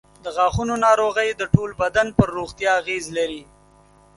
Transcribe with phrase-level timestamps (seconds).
[0.23, 3.41] د غاښونو ناروغۍ د ټول بدن پر روغتیا اغېز لري.